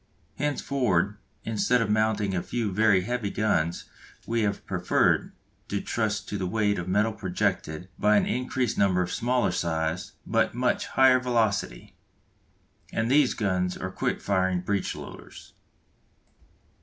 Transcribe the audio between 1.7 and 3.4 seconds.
of mounting a few very heavy